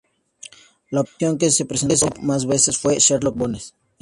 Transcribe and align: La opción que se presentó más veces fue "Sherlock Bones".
La 0.89 1.01
opción 1.01 1.37
que 1.37 1.51
se 1.51 1.63
presentó 1.67 2.07
más 2.23 2.47
veces 2.47 2.75
fue 2.75 2.97
"Sherlock 2.97 3.37
Bones". 3.37 3.75